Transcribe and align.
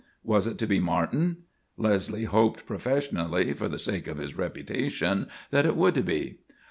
Was 0.23 0.47
it 0.47 0.57
to 0.57 0.65
be 0.65 0.79
Martin? 0.79 1.43
Leslie 1.77 2.23
hoped 2.23 2.65
professionally, 2.65 3.53
for 3.53 3.69
the 3.69 3.77
sake 3.77 4.07
of 4.07 4.17
his 4.17 4.35
reputation, 4.35 5.27
that 5.51 5.67
it 5.67 5.75
would 5.75 6.03
be. 6.07 6.39